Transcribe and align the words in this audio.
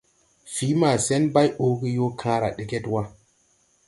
Fii 0.53 0.69
masen 0.79 1.23
bày 1.33 1.49
ɔɔge 1.63 1.87
yoo 1.97 2.09
kããra 2.19 2.49
deged 2.57 2.85
wa. 2.93 3.01